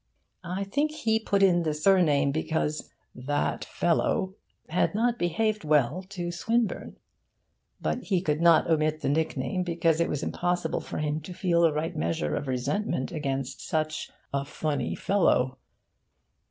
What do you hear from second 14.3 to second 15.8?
a funny fellow.